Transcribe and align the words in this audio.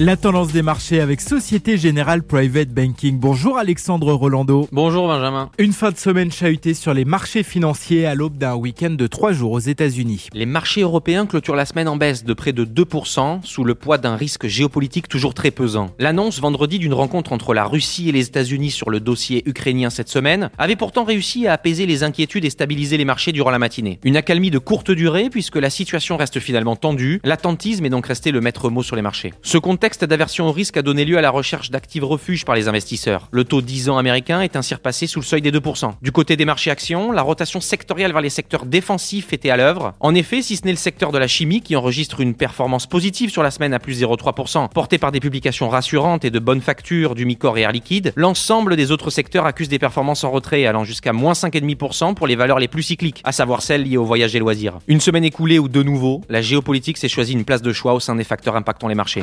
La 0.00 0.16
tendance 0.16 0.52
des 0.52 0.62
marchés 0.62 1.00
avec 1.00 1.20
Société 1.20 1.76
Générale 1.76 2.22
Private 2.22 2.68
Banking. 2.68 3.18
Bonjour 3.18 3.58
Alexandre 3.58 4.12
Rolando. 4.12 4.68
Bonjour 4.70 5.08
Benjamin. 5.08 5.50
Une 5.58 5.72
fin 5.72 5.90
de 5.90 5.96
semaine 5.96 6.30
chahutée 6.30 6.74
sur 6.74 6.94
les 6.94 7.04
marchés 7.04 7.42
financiers 7.42 8.06
à 8.06 8.14
l'aube 8.14 8.38
d'un 8.38 8.54
week-end 8.54 8.90
de 8.90 9.06
trois 9.08 9.32
jours 9.32 9.50
aux 9.50 9.58
États-Unis. 9.58 10.28
Les 10.34 10.46
marchés 10.46 10.82
européens 10.82 11.26
clôturent 11.26 11.56
la 11.56 11.66
semaine 11.66 11.88
en 11.88 11.96
baisse 11.96 12.22
de 12.22 12.32
près 12.32 12.52
de 12.52 12.64
2% 12.64 13.40
sous 13.42 13.64
le 13.64 13.74
poids 13.74 13.98
d'un 13.98 14.14
risque 14.14 14.46
géopolitique 14.46 15.08
toujours 15.08 15.34
très 15.34 15.50
pesant. 15.50 15.90
L'annonce 15.98 16.40
vendredi 16.40 16.78
d'une 16.78 16.94
rencontre 16.94 17.32
entre 17.32 17.52
la 17.52 17.64
Russie 17.64 18.08
et 18.08 18.12
les 18.12 18.28
États-Unis 18.28 18.70
sur 18.70 18.90
le 18.90 19.00
dossier 19.00 19.42
ukrainien 19.48 19.90
cette 19.90 20.08
semaine 20.08 20.50
avait 20.58 20.76
pourtant 20.76 21.02
réussi 21.02 21.48
à 21.48 21.54
apaiser 21.54 21.86
les 21.86 22.04
inquiétudes 22.04 22.44
et 22.44 22.50
stabiliser 22.50 22.98
les 22.98 23.04
marchés 23.04 23.32
durant 23.32 23.50
la 23.50 23.58
matinée. 23.58 23.98
Une 24.04 24.16
accalmie 24.16 24.52
de 24.52 24.58
courte 24.58 24.92
durée 24.92 25.28
puisque 25.28 25.56
la 25.56 25.70
situation 25.70 26.16
reste 26.16 26.38
finalement 26.38 26.76
tendue. 26.76 27.20
L'attentisme 27.24 27.84
est 27.84 27.90
donc 27.90 28.06
resté 28.06 28.30
le 28.30 28.40
maître 28.40 28.70
mot 28.70 28.84
sur 28.84 28.94
les 28.94 29.02
marchés. 29.02 29.34
Ce 29.42 29.58
contexte 29.58 29.87
contexte 29.88 30.04
d'aversion 30.04 30.46
au 30.48 30.52
risque 30.52 30.76
a 30.76 30.82
donné 30.82 31.06
lieu 31.06 31.16
à 31.16 31.22
la 31.22 31.30
recherche 31.30 31.70
d'actifs 31.70 32.02
refuges 32.02 32.44
par 32.44 32.54
les 32.54 32.68
investisseurs. 32.68 33.28
Le 33.30 33.44
taux 33.44 33.62
10 33.62 33.88
ans 33.88 33.96
américain 33.96 34.42
est 34.42 34.54
ainsi 34.54 34.74
repassé 34.74 35.06
sous 35.06 35.20
le 35.20 35.24
seuil 35.24 35.40
des 35.40 35.50
2%. 35.50 35.94
Du 36.02 36.12
côté 36.12 36.36
des 36.36 36.44
marchés 36.44 36.70
actions, 36.70 37.10
la 37.10 37.22
rotation 37.22 37.62
sectorielle 37.62 38.12
vers 38.12 38.20
les 38.20 38.28
secteurs 38.28 38.66
défensifs 38.66 39.32
était 39.32 39.48
à 39.48 39.56
l'œuvre. 39.56 39.94
En 40.00 40.14
effet, 40.14 40.42
si 40.42 40.56
ce 40.56 40.66
n'est 40.66 40.72
le 40.72 40.76
secteur 40.76 41.10
de 41.10 41.16
la 41.16 41.26
chimie 41.26 41.62
qui 41.62 41.74
enregistre 41.74 42.20
une 42.20 42.34
performance 42.34 42.86
positive 42.86 43.30
sur 43.30 43.42
la 43.42 43.50
semaine 43.50 43.72
à 43.72 43.78
plus 43.78 44.02
0,3%, 44.02 44.68
portée 44.68 44.98
par 44.98 45.10
des 45.10 45.20
publications 45.20 45.70
rassurantes 45.70 46.26
et 46.26 46.30
de 46.30 46.38
bonnes 46.38 46.60
factures 46.60 47.14
du 47.14 47.24
Micor 47.24 47.56
et 47.56 47.62
Air 47.62 47.72
Liquide, 47.72 48.12
l'ensemble 48.14 48.76
des 48.76 48.90
autres 48.90 49.08
secteurs 49.08 49.46
accusent 49.46 49.70
des 49.70 49.78
performances 49.78 50.22
en 50.22 50.30
retrait 50.30 50.66
allant 50.66 50.84
jusqu'à 50.84 51.14
moins 51.14 51.32
5,5% 51.32 52.12
pour 52.12 52.26
les 52.26 52.36
valeurs 52.36 52.58
les 52.58 52.68
plus 52.68 52.82
cycliques, 52.82 53.22
à 53.24 53.32
savoir 53.32 53.62
celles 53.62 53.84
liées 53.84 53.96
au 53.96 54.04
voyage 54.04 54.36
et 54.36 54.38
loisirs. 54.38 54.80
Une 54.86 55.00
semaine 55.00 55.24
écoulée 55.24 55.58
où 55.58 55.68
de 55.68 55.82
nouveau, 55.82 56.20
la 56.28 56.42
géopolitique 56.42 56.98
s'est 56.98 57.08
choisie 57.08 57.32
une 57.32 57.46
place 57.46 57.62
de 57.62 57.72
choix 57.72 57.94
au 57.94 58.00
sein 58.00 58.16
des 58.16 58.24
facteurs 58.24 58.54
impactant 58.54 58.88
les 58.88 58.94
marchés. 58.94 59.22